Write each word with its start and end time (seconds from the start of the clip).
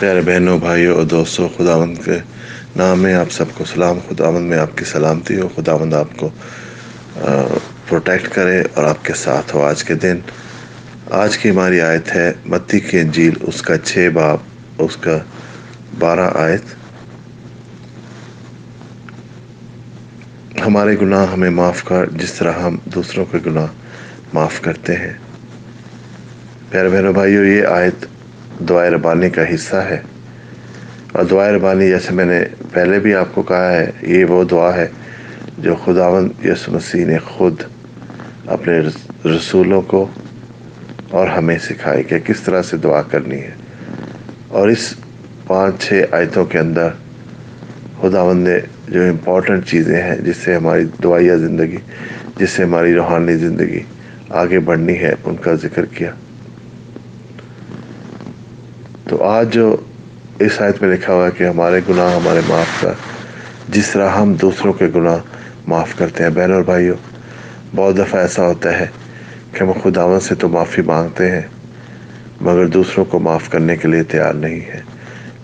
پیارے 0.00 0.20
بہنوں، 0.20 0.58
بھائیوں 0.58 0.94
اور 0.94 1.04
دوستوں، 1.04 1.48
خداوند 1.56 1.98
کے 2.04 2.18
نام 2.76 3.00
میں 3.00 3.14
آپ 3.14 3.30
سب 3.30 3.44
کو 3.54 3.64
سلام، 3.64 3.98
خداوند 4.08 4.48
میں 4.48 4.58
آپ 4.58 4.78
کی 4.78 4.84
سلامتی 4.84 5.40
ہو، 5.40 5.48
خداوند 5.56 5.94
آپ 5.94 6.16
کو 6.16 6.28
پروٹیکٹ 7.88 8.28
کرے 8.28 8.62
اور 8.74 8.84
آپ 8.84 9.04
کے 9.04 9.14
ساتھ 9.14 9.54
ہو 9.54 9.62
آج 9.62 9.84
کے 9.84 9.94
دن۔ 9.94 10.18
آج 11.10 11.38
کی 11.38 11.50
ہماری 11.50 11.80
آیت 11.80 12.14
ہے، 12.14 12.32
متی 12.46 12.80
کی 12.80 12.98
انجیل، 12.98 13.34
اس 13.40 13.62
کا 13.62 13.78
چھ 13.78 14.08
باپ 14.14 14.38
اس 14.78 14.96
کا 14.96 15.18
بارہ 15.98 16.30
آیت۔ 16.34 16.62
ہمارے 20.66 20.96
گناہ 21.02 21.32
ہمیں 21.32 21.50
معاف 21.50 21.84
کر، 21.84 22.06
جس 22.10 22.32
طرح 22.32 22.52
ہم 22.52 22.76
دوسروں 22.84 23.24
کے 23.24 23.38
گناہ 23.46 23.66
معاف 24.32 24.60
کرتے 24.60 24.96
ہیں۔ 24.96 25.12
پیارے 26.70 26.88
بہنوں، 26.88 27.12
بھائیوں، 27.12 27.44
یہ 27.44 27.66
آیت 27.66 28.06
دعائے 28.68 28.90
ربانی 28.90 29.30
کا 29.30 29.54
حصہ 29.54 29.76
ہے۔ 29.76 30.00
اور 31.12 31.24
دعائے 31.24 31.52
ربانی 31.52 31.88
جیسے 31.88 32.14
میں 32.14 32.24
نے 32.24 32.44
پہلے 32.72 32.98
بھی 32.98 33.14
آپ 33.14 33.34
کو 33.34 33.42
کہا 33.42 33.72
ہے، 33.72 33.90
یہ 34.02 34.24
وہ 34.24 34.44
دعا 34.44 34.76
ہے 34.76 34.86
جو 35.58 35.74
خداون 35.74 36.28
یس 36.44 36.68
مسیح 36.68 37.06
نے 37.06 37.18
خود 37.18 37.62
اپنے 38.46 38.80
رسولوں 39.24 39.82
کو 39.82 40.06
اور 41.10 41.28
ہمیں 41.28 41.58
سکھائی 41.58 42.02
کہ 42.02 42.18
کس 42.18 42.40
طرح 42.40 42.62
سے 42.62 42.76
دعا 42.76 43.02
کرنی 43.02 43.40
ہے۔ 43.40 43.50
اور 44.48 44.68
اس 44.68 44.94
پانچ 45.46 45.82
چھ 45.82 46.02
آیتوں 46.10 46.44
کے 46.44 46.58
اندر 46.58 46.88
خداون 48.00 48.36
نے 48.36 48.58
جو 48.88 49.02
امپورٹنٹ 49.02 49.66
چیزیں 49.66 50.02
ہیں، 50.02 50.16
جس 50.16 50.36
سے 50.36 50.54
ہماری 50.54 50.84
دعائیہ 51.04 51.34
زندگی، 51.34 51.76
جس 52.36 52.50
سے 52.50 52.64
ہماری 52.64 52.94
روحانی 52.94 53.36
زندگی 53.36 53.80
آگے 54.28 54.58
بڑھنی 54.58 54.98
ہے، 54.98 55.14
ان 55.24 55.36
کا 55.36 55.54
ذکر 55.54 55.84
کیا۔ 55.84 56.10
تو 59.08 59.22
آج 59.24 59.52
جو 59.54 59.74
اس 60.40 60.60
آیت 60.62 60.82
میں 60.82 60.90
لکھا 60.90 61.12
ہوا 61.12 61.26
ہے 61.26 61.30
کہ 61.36 61.44
ہمارے 61.44 61.80
گناہ 61.88 62.14
ہمارے 62.14 62.40
معاف 62.48 62.80
کر 62.80 62.92
جس 63.68 63.90
طرح 63.90 64.08
ہم 64.10 64.34
دوسروں 64.42 64.72
کے 64.72 64.86
گناہ 64.94 65.18
معاف 65.68 65.94
کرتے 65.98 66.24
ہیں 66.24 66.30
بہن 66.30 66.52
اور 66.52 66.62
بھائیوں، 66.64 66.96
بہت 67.74 67.96
دفعہ 67.96 68.20
ایسا 68.20 68.46
ہوتا 68.46 68.78
ہے 68.78 68.86
کہ 69.52 69.62
ہم 69.62 69.72
خداون 69.82 70.20
سے 70.20 70.34
تو 70.34 70.48
معافی 70.48 70.82
مانگتے 70.86 71.30
ہیں، 71.30 71.46
مگر 72.40 72.66
دوسروں 72.74 73.04
کو 73.04 73.18
معاف 73.18 73.48
کرنے 73.50 73.76
کے 73.76 73.88
لیے 73.88 74.02
تیار 74.12 74.34
نہیں 74.34 74.60
ہے 74.68 74.80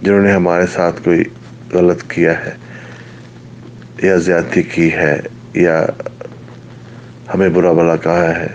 جنہوں 0.03 0.21
نے 0.23 0.33
ہمارے 0.33 0.67
ساتھ 0.75 1.03
کوئی 1.05 1.25
غلط 1.73 2.03
کیا 2.11 2.33
ہے 2.45 2.55
یا 4.03 4.17
زیادتی 4.27 4.63
کی 4.75 4.93
ہے 4.93 5.17
یا 5.55 5.85
ہمیں 7.35 7.49
برا 7.49 7.73
بلا 7.73 7.97
کہا 8.03 8.35
ہے، 8.39 8.49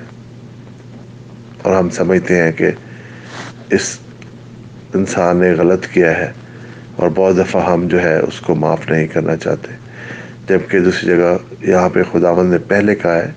اور 1.64 1.76
ہم 1.76 1.90
سمجھتے 1.98 2.42
ہیں 2.42 2.52
کہ 2.52 2.72
اس 3.76 3.98
انسان 4.94 5.38
نے 5.38 5.52
غلط 5.52 5.88
کیا 5.88 6.18
ہے 6.18 6.32
اور 6.96 7.10
بہت 7.16 7.38
دفعہ 7.38 7.72
ہم 7.72 7.88
جو 7.88 8.02
ہے 8.02 8.18
اس 8.18 8.40
کو 8.40 8.56
معاف 8.56 8.90
نہیں 8.90 9.08
کرنا 9.08 9.36
چاہتے۔ 9.36 9.72
جبکہ 10.50 10.80
دوسری 10.80 11.10
جگہ 11.10 11.38
یہاں 11.62 11.90
پہ 11.90 12.00
خداون 12.12 12.46
نے 12.46 12.58
پہلے 12.58 12.96
کہا 12.96 13.16
ہے 13.16 13.32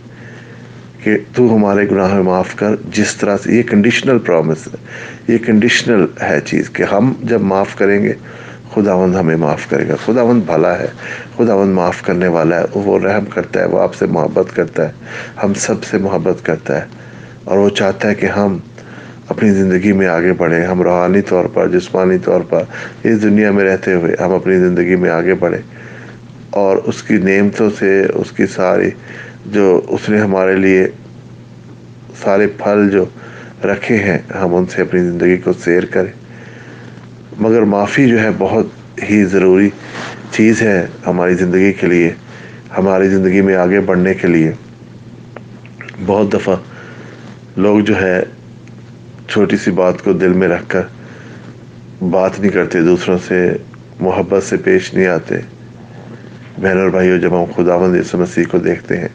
کہ 1.02 1.18
تو 1.34 1.54
ہمارے 1.54 1.86
گناہ 1.90 2.14
میں 2.14 2.22
معاف 2.22 2.54
کر، 2.54 2.74
جس 2.92 3.16
طرح 3.16 3.36
سے، 3.42 3.52
یہ 3.52 3.62
کنڈیشنل 3.62 4.18
پرومس 4.18 4.66
ہے۔ 4.66 4.76
یہ 5.32 5.38
کنڈیشنل 5.46 6.06
ہے 6.22 6.40
چیز 6.44 6.70
کہ 6.70 6.82
ہم 6.82 7.12
جب 7.22 7.40
معاف 7.40 7.76
کریں 7.76 8.02
گے، 8.02 8.12
خداوند 8.74 9.16
ہمیں 9.16 9.36
معاف 9.36 9.70
کرے 9.70 9.88
گا۔ 9.88 9.94
خداوند 10.04 10.42
بھلا 10.46 10.78
ہے، 10.78 10.86
خداوند 11.36 11.74
معاف 11.74 12.02
کرنے 12.02 12.28
والا 12.28 12.60
ہے، 12.60 12.64
وہ 12.74 12.98
رحم 12.98 13.24
کرتا 13.24 13.60
ہے، 13.60 13.64
وہ 13.64 13.80
آپ 13.80 13.94
سے 13.94 14.06
محبت 14.06 14.56
کرتا 14.56 14.88
ہے، 14.88 14.92
ہم 15.42 15.54
سب 15.54 15.84
سے 15.84 15.98
محبت 15.98 16.44
کرتا 16.44 16.80
ہے۔ 16.80 16.86
اور 17.44 17.58
وہ 17.58 17.68
چاہتا 17.68 18.08
ہے 18.08 18.14
کہ 18.14 18.26
ہم 18.26 18.58
اپنی 19.28 19.50
زندگی 19.50 19.92
میں 19.92 20.06
آگے 20.06 20.32
بڑھیں، 20.32 20.66
ہم 20.66 20.82
روحانی 20.82 21.20
طور 21.20 21.44
پر، 21.44 21.68
جسمانی 21.68 22.18
طور 22.18 22.40
پر، 22.40 22.62
اس 23.02 23.22
دنیا 23.22 23.50
میں 23.50 23.64
رہتے 23.64 23.92
ہوئے 23.92 24.16
ہم 24.20 24.34
اپنی 24.34 24.56
زندگی 24.56 24.96
میں 24.96 25.10
آگے 25.10 25.34
بڑھیں۔ 25.34 25.62
اور 26.50 26.76
اس 26.76 27.02
کی 27.02 27.16
نعمتوں 27.16 27.70
سے، 27.78 28.06
اس 28.14 28.32
کی 28.32 28.46
ساری 28.46 28.90
جو 29.46 29.80
اس 29.88 30.08
نے 30.08 30.18
ہمارے 30.18 30.56
لیے 30.56 30.88
سارے 32.22 32.46
پھل 32.46 32.90
جو 32.90 33.04
رکھے 33.64 33.96
ہیں، 33.96 34.18
ہم 34.42 34.54
ان 34.54 34.66
سے 34.66 34.82
اپنی 34.82 35.00
زندگی 35.00 35.36
کو 35.36 35.52
سیر 35.52 35.84
کریں۔ 35.84 36.12
مگر 37.40 37.62
معافی 37.62 38.08
جو 38.08 38.20
ہے 38.20 38.28
بہت 38.38 38.66
ہی 39.10 39.24
ضروری 39.24 39.70
چیز 40.30 40.62
ہے 40.62 40.86
ہماری 41.06 41.34
زندگی 41.34 41.72
کے 41.72 41.86
لیے، 41.86 42.10
ہماری 42.78 43.08
زندگی 43.08 43.40
میں 43.40 43.56
آگے 43.56 43.80
بڑھنے 43.80 44.14
کے 44.14 44.28
لیے۔ 44.28 44.52
بہت 46.06 46.32
دفعہ 46.32 46.56
لوگ 47.56 47.80
جو 47.80 48.02
ہے 48.02 48.22
چھوٹی 49.28 49.56
سی 49.56 49.70
بات 49.70 50.02
کو 50.04 50.12
دل 50.12 50.32
میں 50.32 50.48
رکھ 50.48 50.64
کر 50.68 50.82
بات 52.10 52.40
نہیں 52.40 52.52
کرتے، 52.52 52.80
دوسروں 52.80 53.18
سے 53.28 53.56
محبت 54.00 54.42
سے 54.42 54.56
پیش 54.56 54.94
نہیں 54.94 55.06
آتے۔ 55.06 55.34
بہن 56.58 56.78
اور 56.78 56.88
بھائیوں 56.88 57.18
جب 57.18 57.44
ہم 57.44 57.44
خدا 57.56 57.78
مند 57.78 58.14
مسیح 58.14 58.44
کو 58.50 58.58
دیکھتے 58.58 58.96
ہیں 58.96 59.08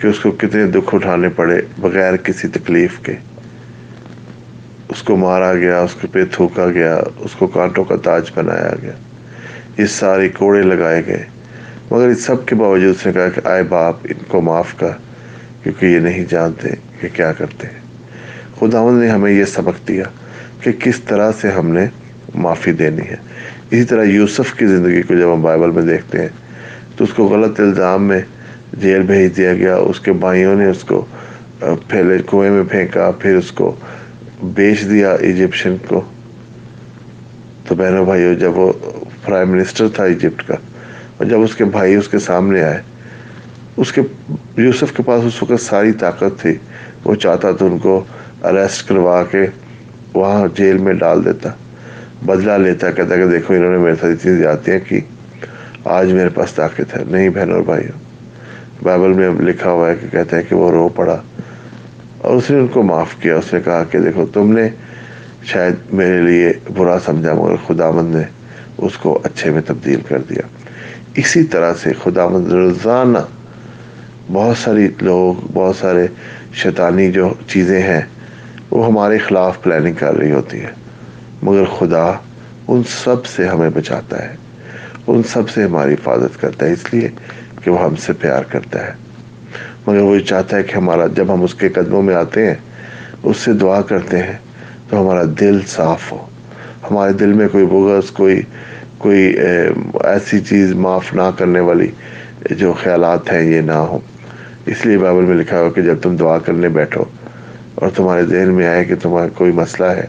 کہ 0.00 0.06
اس 0.06 0.20
کو 0.20 0.30
کتنے 0.30 0.66
دکھ 0.66 0.94
اٹھانے 0.94 1.28
پڑے 1.28 1.60
بغیر 1.78 2.16
کسی 2.16 2.48
تکلیف 2.48 2.98
کے۔ 2.98 3.12
اس 4.88 5.02
کو 5.02 5.16
مارا 5.16 5.54
گیا، 5.54 5.80
اس 5.80 5.94
کے 6.00 6.06
پہ 6.06 6.24
تھوکا 6.32 6.70
گیا، 6.70 7.00
اس 7.18 7.32
کو 7.32 7.46
کانٹوں 7.46 7.84
کا 7.84 7.96
تاج 7.96 8.30
بنایا 8.34 8.72
گیا۔ 8.82 8.92
اس 9.76 9.90
سارے 9.90 10.28
کوڑے 10.28 10.62
لگائے 10.62 11.06
گئے۔ 11.06 11.24
مگر 11.90 12.08
اس 12.08 12.24
سب 12.24 12.46
کے 12.46 12.54
باوجود 12.54 12.94
اس 13.00 13.06
نے 13.06 13.12
کہا 13.12 13.28
کہ 13.28 13.40
آئے 13.44 13.62
باپ، 13.62 13.96
ان 14.04 14.24
کو 14.28 14.40
معاف 14.40 14.74
کر، 14.76 14.88
کیونکہ 15.62 15.86
یہ 15.86 15.98
نہیں 15.98 16.24
جانتے 16.28 16.68
کہ 17.00 17.08
کیا 17.12 17.32
کرتے 17.32 17.66
ہیں۔ 17.66 17.79
خداون 18.60 19.00
نے 19.00 19.08
ہمیں 19.08 19.30
یہ 19.32 19.44
سبق 19.44 19.86
دیا 19.88 20.04
کہ 20.60 20.72
کس 20.72 21.00
طرح 21.00 21.30
سے 21.40 21.50
ہم 21.50 21.68
نے 21.68 21.86
معافی 22.34 22.72
دینی 22.72 23.02
ہے۔ 23.02 23.16
اسی 23.70 23.84
طرح 23.84 24.04
یوسف 24.04 24.52
کی 24.54 24.66
زندگی 24.66 25.02
کو 25.02 25.14
جب 25.14 25.32
ہم 25.32 25.42
بائبل 25.42 25.70
میں 25.70 25.82
دیکھتے 25.82 26.20
ہیں، 26.20 26.28
تو 26.96 27.04
اس 27.04 27.12
کو 27.14 27.24
غلط 27.24 27.60
الزام 27.60 28.04
میں 28.04 28.20
جیل 28.80 29.02
بھیج 29.02 29.36
دیا 29.36 29.54
گیا۔ 29.54 29.76
اس 29.76 30.00
کے 30.00 30.12
بھائیوں 30.12 30.54
نے 30.56 30.66
اس 30.66 30.84
کو 30.84 31.04
پھیلے 31.60 32.18
کنویں 32.30 32.50
میں 32.50 32.62
پھینکا، 32.68 33.10
پھر 33.10 33.36
اس 33.36 33.50
کو 33.52 33.74
بیچ 34.42 34.84
دیا 34.90 35.12
ایجپشن 35.12 35.76
کو۔ 35.88 36.00
تو 37.68 37.74
بہنوں 37.74 38.04
بھائیوں، 38.04 38.34
جب 38.34 38.58
وہ 38.58 38.72
پرائم 39.24 39.50
منسٹر 39.50 39.88
تھا 39.88 40.04
ایجپٹ 40.04 40.46
کا، 40.46 40.54
اور 41.16 41.26
جب 41.26 41.40
اس 41.40 41.54
کے 41.54 41.64
بھائی 41.64 41.94
اس 41.94 42.08
کے 42.08 42.18
سامنے 42.18 42.62
آئے، 42.62 42.80
اس 43.76 43.92
کے، 43.92 44.02
یوسف 44.56 44.96
کے 44.96 45.02
پاس 45.02 45.24
اس 45.24 45.42
وقت 45.42 45.60
ساری 45.60 45.92
طاقت 46.00 46.40
تھی۔ 46.40 46.56
وہ 47.04 47.14
چاہتا 47.14 47.52
تو 47.52 47.66
ان 47.66 47.78
کو 47.78 48.02
اریسٹ 48.42 48.88
کروا 48.88 49.22
کے 49.22 49.46
وہاں 50.14 50.46
جیل 50.58 50.78
میں 50.78 50.92
ڈال 50.92 51.24
دیتا، 51.24 51.50
بدلہ 52.26 52.52
لیتا، 52.52 52.90
کہتا 52.90 53.16
کہ 53.16 53.26
دیکھو 53.26 53.54
انہوں 53.54 53.70
نے 53.70 53.78
میرے 53.78 53.94
ساتھ 53.94 54.12
اتنی 54.12 54.36
زیادتیاں 54.36 54.78
کی، 54.88 55.00
آج 55.84 56.12
میرے 56.12 56.28
پاس 56.28 56.52
طاقت 56.52 56.96
ہے۔ 56.96 57.02
نہیں 57.06 57.28
بہن 57.28 57.52
اور 57.52 57.60
بھائیوں، 57.60 57.98
بائبل 58.84 59.12
میں 59.12 59.30
لکھا 59.30 59.70
ہوا 59.70 59.90
ہے 59.90 59.94
کہ 60.00 60.06
کہتے 60.08 60.36
ہیں 60.36 60.42
کہ 60.48 60.54
وہ 60.56 60.70
رو 60.70 60.88
پڑا۔ 60.88 61.22
اور 62.18 62.36
اس 62.36 62.50
نے 62.50 62.58
ان 62.58 62.66
کو 62.66 62.82
معاف 62.82 63.14
کیا، 63.20 63.36
اس 63.36 63.54
نے 63.54 63.60
کہا 63.64 63.84
کہ 63.84 63.98
دیکھو 63.98 64.26
تم 64.26 64.52
نے 64.52 64.68
شاید 65.42 65.74
میرے 65.92 66.22
لیے 66.22 66.52
برا 66.76 66.98
سمجھا، 67.04 67.34
مگر 67.34 67.54
خدا 67.66 67.90
مند 67.90 68.14
نے 68.14 68.22
اس 68.78 68.98
کو 68.98 69.20
اچھے 69.24 69.50
میں 69.50 69.62
تبدیل 69.66 70.00
کر 70.08 70.18
دیا۔ 70.18 70.42
اسی 71.14 71.42
طرح 71.42 71.72
سے 71.82 71.92
خدا 72.02 72.28
مند 72.28 72.52
روزانہ 72.52 73.18
بہت 74.32 74.56
ساری 74.56 74.88
لوگ، 75.00 75.46
بہت 75.52 75.76
سارے 75.76 76.06
شیطانی 76.54 77.12
جو 77.12 77.34
چیزیں 77.48 77.82
ہیں 77.82 78.00
وہ 78.70 78.86
ہمارے 78.86 79.18
خلاف 79.18 79.62
پلاننگ 79.62 79.92
کر 79.92 80.14
رہی 80.14 80.32
ہوتی 80.32 80.60
ہے۔ 80.60 80.70
مگر 81.42 81.64
خدا 81.64 82.12
ان 82.68 82.82
سب 83.04 83.26
سے 83.26 83.46
ہمیں 83.46 83.70
بچاتا 83.70 84.28
ہے۔ 84.28 84.36
ان 85.06 85.22
سب 85.22 85.50
سے 85.50 85.64
ہماری 85.64 85.94
حفاظت 85.94 86.40
کرتا 86.40 86.66
ہے، 86.66 86.72
اس 86.72 86.94
لیے 86.94 87.08
کہ 87.62 87.70
وہ 87.70 87.82
ہم 87.82 87.96
سے 87.96 88.12
پیار 88.12 88.42
کرتا 88.42 88.86
ہے۔ 88.86 88.92
مگر 89.86 89.98
وہ 89.98 90.18
چاہتا 90.18 90.56
ہے 90.56 90.62
کہ 90.62 90.76
ہمارا، 90.76 91.06
جب 91.06 91.34
ہم 91.34 91.42
اس 91.42 91.54
کے 91.54 91.68
قدموں 91.68 92.02
میں 92.02 92.14
آتے 92.14 92.46
ہیں، 92.46 92.54
اس 93.22 93.36
سے 93.36 93.52
دعا 93.52 93.82
کرتے 93.82 94.18
ہیں، 94.18 94.38
تو 94.88 95.02
ہمارا 95.02 95.22
دل 95.40 95.60
صاف 95.66 96.12
ہو۔ 96.12 96.26
ہمارے 96.90 97.12
دل 97.12 97.32
میں 97.32 97.48
کوئی 97.48 97.66
بغض، 97.66 98.10
کوئی 98.10 98.42
کوئی 98.98 99.36
ایسی 100.04 100.40
چیز 100.40 100.72
معاف 100.72 101.14
نہ 101.14 101.30
کرنے 101.38 101.60
والی 101.60 101.88
جو 102.50 102.72
خیالات 102.72 103.32
ہیں، 103.32 103.42
یہ 103.42 103.60
نہ 103.60 103.72
ہوں۔ 103.72 103.98
اس 104.66 104.86
لیے 104.86 104.98
بائبل 104.98 105.24
میں 105.24 105.36
لکھا 105.36 105.60
ہو 105.60 105.70
کہ 105.70 105.82
جب 105.82 105.94
تم 106.02 106.16
دعا 106.16 106.38
کرنے 106.38 106.68
بیٹھو 106.68 107.04
اور 107.80 107.90
تمہارے 107.96 108.24
ذہن 108.24 108.52
میں 108.52 108.66
آئے 108.66 108.84
کہ 108.84 108.94
تمہارا 108.94 109.28
کوئی 109.28 109.52
مسئلہ 109.52 109.88
ہے 109.88 110.06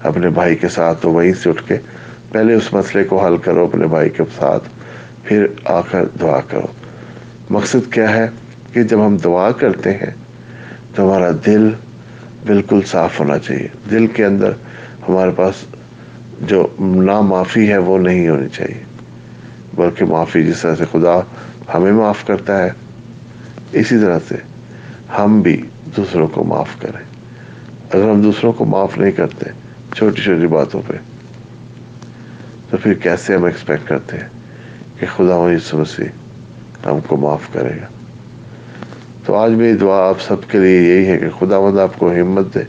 اپنے 0.00 0.30
بھائی 0.30 0.56
کے 0.56 0.68
ساتھ، 0.68 1.02
تو 1.02 1.10
وہیں 1.10 1.32
سے 1.42 1.48
اٹھ 1.48 1.68
کے 1.68 1.76
پہلے 2.32 2.54
اس 2.54 2.74
مسئلے 2.74 3.04
کو 3.04 3.26
حل 3.26 3.36
کرو 3.36 3.64
اپنے 3.64 3.86
بھائی 3.86 4.10
کے 4.10 4.22
ساتھ، 4.38 4.68
پھر 5.22 5.46
آ 5.64 5.80
کر 5.80 6.04
دعا 6.20 6.40
کرو۔ 6.40 6.66
مقصد 7.50 7.92
کیا 7.92 8.16
ہے 8.16 8.28
کہ 8.72 8.82
جب 8.82 9.06
ہم 9.06 9.16
دعا 9.16 9.50
کرتے 9.50 9.92
ہیں، 9.92 10.14
تو 10.94 11.04
ہمارا 11.04 11.30
دل 11.46 11.70
بالکل 12.46 12.80
صاف 12.86 13.20
ہونا 13.20 13.38
چاہیے۔ 13.38 13.68
دل 13.90 14.06
کے 14.06 14.24
اندر 14.24 14.50
ہمارے 15.08 15.30
پاس 15.36 15.54
جو 16.40 16.66
نا 16.80 17.20
معافی 17.20 17.68
ہے، 17.68 17.78
وہ 17.78 17.98
نہیں 17.98 18.28
ہونی 18.28 18.48
چاہیے۔ 18.48 18.84
بلکہ 19.74 20.04
معافی 20.04 20.42
جس 20.42 20.60
طرح 20.60 20.74
سے 20.74 20.84
خدا 20.92 21.20
ہمیں 21.74 21.92
معاف 21.92 22.26
کرتا 22.26 22.62
ہے، 22.62 22.70
اسی 23.72 23.98
طرح 23.98 24.18
سے 24.28 24.34
ہم 25.18 25.40
بھی 25.40 25.62
دوسروں 25.96 26.28
کو 26.28 26.44
معاف 26.44 26.80
کریں۔ 26.80 27.11
اگر 27.92 28.08
ہم 28.10 28.20
دوسروں 28.22 28.52
کو 28.52 28.64
معاف 28.64 28.98
نہیں 28.98 29.12
کرتے 29.12 29.50
چھوٹی 29.96 30.22
چھوٹی 30.22 30.46
باتوں 30.46 30.82
پہ، 30.86 30.96
تو 32.70 32.76
پھر 32.76 32.94
کیسے 32.94 33.34
ہم 33.34 33.44
ایکسپیکٹ 33.44 33.88
کرتے 33.88 34.16
ہیں 34.16 34.28
کہ 35.00 35.06
خدا 35.16 35.34
یسو 35.52 35.78
مسیح 35.78 36.86
ہم 36.86 37.00
کو 37.06 37.16
معاف 37.16 37.52
کرے 37.52 37.76
گا؟ 37.80 37.86
تو 39.24 39.34
آج 39.34 39.52
میری 39.52 39.76
دعا 39.76 39.98
آپ 40.08 40.20
سب 40.20 40.50
کے 40.50 40.58
لیے 40.58 40.80
یہی 40.80 41.06
ہے 41.06 41.18
کہ 41.18 41.28
خدا 41.38 41.60
مند 41.60 41.78
آپ 41.78 41.98
کو 41.98 42.10
ہمت 42.12 42.54
دے، 42.54 42.62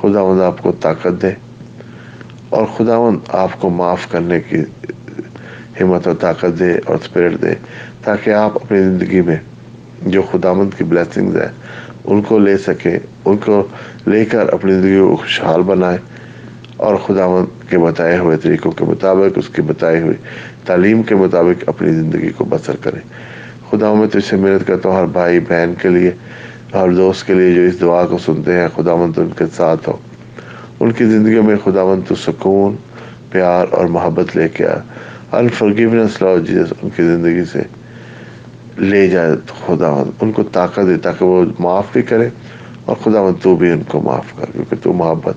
خدا 0.00 0.24
مند 0.24 0.40
آپ 0.40 0.62
کو 0.62 0.72
طاقت 0.80 1.22
دے 1.22 1.30
اور 2.48 2.66
خدا 2.76 3.00
مند 3.00 3.18
آپ 3.28 3.60
کو 3.60 3.70
معاف 3.70 4.06
کرنے 4.10 4.40
کی 4.40 4.62
ہمت 5.80 6.06
اور 6.06 6.16
طاقت 6.20 6.58
دے 6.58 6.72
اور 6.86 6.94
اسپرٹ 6.94 7.42
دے 7.42 7.54
تاکہ 8.04 8.30
آپ 8.30 8.56
اپنی 8.56 8.82
زندگی 8.82 9.20
میں 9.20 9.36
جو 10.06 10.22
خدا 10.22 10.52
مند 10.52 10.78
کی 10.78 10.84
بلیسنگز 10.84 11.36
ہیں 11.36 11.52
ان 12.04 12.22
کو 12.22 12.38
لے 12.38 12.58
سکیں 12.58 12.98
ان 13.24 13.36
کو 13.36 13.66
لے 14.06 14.24
کر 14.24 14.52
اپنی 14.52 14.72
زندگی 14.72 14.98
کو 14.98 15.16
خوشحال 15.16 15.62
بنائیں 15.62 15.98
اور 16.76 16.96
خدا 16.96 17.26
کے 17.68 17.78
بتائے 17.78 18.18
ہوئے 18.18 18.36
طریقوں 18.36 18.70
کے 18.70 18.84
مطابق، 18.84 19.38
اس 19.38 19.48
کی 19.48 19.62
بتائی 19.62 20.00
ہوئی 20.00 20.16
تعلیم 20.66 21.02
کے 21.02 21.14
مطابق 21.14 21.68
اپنی 21.68 21.92
زندگی 21.92 22.30
کو 22.30 22.44
بسر 22.44 22.76
کریں 22.80 23.00
خدا 23.70 23.92
میں 23.94 24.06
تو 24.06 24.18
اسے 24.18 24.36
محنت 24.36 24.66
کرتا 24.66 24.88
ہوں، 24.88 24.96
ہر 24.96 25.06
بھائی 25.06 25.40
بہن 25.40 25.74
کے 25.82 25.88
لیے، 25.88 26.10
ہر 26.74 26.90
دوست 26.90 27.26
کے 27.26 27.34
لیے 27.34 27.54
جو 27.54 27.60
اس 27.60 27.80
دعا 27.80 28.06
کو 28.06 28.18
سنتے 28.18 28.52
ہیں 28.52 28.68
خدا 28.76 28.94
مند 28.94 29.18
ان 29.18 29.30
کے 29.38 29.44
ساتھ 29.56 29.88
ہو۔ 29.88 29.96
ان 30.80 30.92
کی 30.92 31.04
زندگی 31.04 31.40
میں 31.40 31.56
خدا 31.64 31.84
مند 31.84 32.08
تو 32.08 32.14
سکون، 32.14 32.76
پیار 33.30 33.66
اور 33.70 33.86
محبت 33.86 34.36
لے 34.36 34.48
کے 34.48 34.66
انفرگیونس 35.32 36.22
لا 36.22 36.36
جیسس 36.46 36.72
ان 36.82 36.90
کی 36.96 37.02
زندگی 37.02 37.44
سے 37.44 37.62
لے 38.78 39.08
جائے 39.08 39.32
خدا 39.66 40.02
ان 40.20 40.32
کو 40.32 40.42
طاقت 40.42 40.80
دے 40.86 40.96
تاکہ 40.96 41.24
وہ 41.24 41.44
معاف 41.58 41.84
بھی 41.92 42.02
کرے 42.02 42.28
اور 42.84 42.96
خدا 42.96 43.22
مند 43.22 43.42
تو 43.42 43.56
بھی 43.56 43.70
ان 43.70 43.82
کو 43.88 44.00
معاف 44.00 44.32
کر، 44.36 44.46
کیونکہ 44.52 44.76
تو 44.82 44.92
محبت 44.92 45.34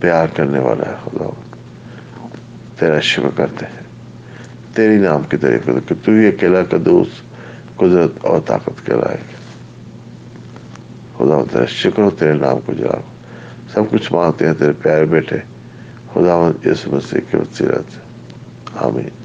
پیار 0.00 0.26
کرنے 0.26 0.58
والا 0.58 0.90
ہے 0.90 0.94
خدا 1.04 1.30
تیرا 2.78 3.00
شکر 3.00 3.28
کرتے 3.36 3.66
ہیں۔ 3.66 3.82
تیری 4.74 4.96
نام 4.96 5.22
کی 5.22 5.36
طریقے 5.36 5.72
کہ 5.88 5.94
تو 6.04 6.12
ہی 6.12 6.28
اکیلا 6.28 6.62
کا 6.62 6.76
دوست 6.84 7.22
قدرت 7.76 8.10
اور 8.20 8.40
طاقت 8.46 8.86
کے 8.86 8.92
لائق 8.92 9.42
خدا 11.18 11.44
تیرا 11.52 11.66
شکر 11.66 12.02
ہو 12.02 12.10
تیرے 12.10 12.32
نام 12.32 12.56
کو 12.66 12.72
جلا 12.72 13.00
سب 13.72 13.82
کچھ 13.90 14.12
مانگتے 14.12 14.46
ہیں 14.46 14.54
تیرے 14.54 14.72
پیارے 14.72 15.04
بیٹے۔ 15.04 15.36
خدا 16.12 16.50
یس 16.64 16.86
مسیح 16.86 17.20
کے 17.30 17.36
وسیلت 17.36 17.98
آمین۔ 18.76 19.21